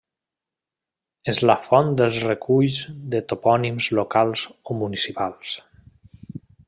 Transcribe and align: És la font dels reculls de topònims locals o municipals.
És 1.33 1.41
la 1.51 1.55
font 1.65 1.91
dels 2.01 2.21
reculls 2.29 2.79
de 3.17 3.21
topònims 3.33 3.91
locals 4.01 4.47
o 4.73 4.79
municipals. 4.83 5.55